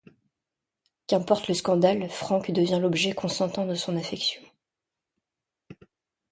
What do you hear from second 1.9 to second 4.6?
Franck devient l'objet consentant de son affection.